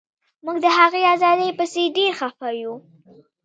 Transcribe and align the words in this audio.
موږ 0.45 0.57
د 0.65 0.67
هغې 0.77 1.01
ازادۍ 1.15 1.49
پسې 1.57 1.83
هم 1.89 1.93
ډیر 1.95 2.11
خفه 2.19 2.49
یو 2.61 2.73